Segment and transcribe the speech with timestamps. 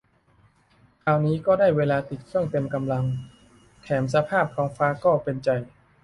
[1.03, 3.03] คราวนี้ก็ได้เวลาติดเครื่องเต็มกำลัง
[3.83, 5.49] แถมสภาพท้องฟ้าก็เป็นใจ